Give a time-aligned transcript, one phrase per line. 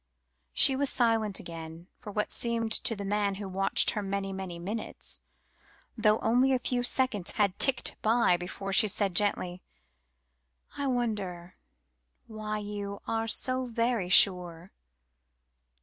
[0.55, 4.57] She was silent again, for what seemed to the man who watched her many, many
[4.57, 5.19] minutes,
[5.95, 9.61] though only a few seconds had ticked by, before she said gently
[10.75, 11.53] "I wonder
[12.25, 14.71] why you are so very sure?"